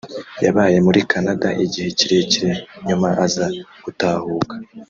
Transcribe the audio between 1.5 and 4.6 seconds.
igihe kirekire nyuma aza gutahuka